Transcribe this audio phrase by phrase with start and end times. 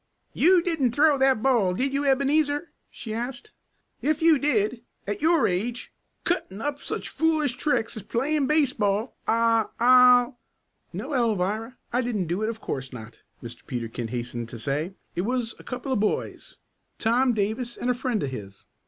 [0.33, 3.51] "You didn't throw that ball, did you, Ebenezer?" she asked.
[4.01, 5.93] "If you did at your age
[6.23, 10.39] cutting up such foolish tricks as playing baseball I I'll"
[10.91, 13.63] "No, Alvirah, I didn't do it, of course not," Mr.
[13.67, 14.95] Peterkin hastened to say.
[15.15, 16.57] "It was a couple of boys.
[16.97, 18.65] Tom Davis and a friend of his.